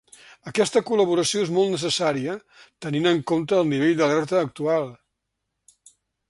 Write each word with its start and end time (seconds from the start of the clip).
Aquesta 0.51 0.81
col·laboració 0.85 1.43
és 1.47 1.51
molt 1.57 1.69
necessària 1.73 2.37
tenint 2.87 3.11
en 3.11 3.21
compte 3.33 3.57
el 3.59 3.69
nivell 3.75 3.95
d’alerta 4.01 4.41
actual. 4.49 4.91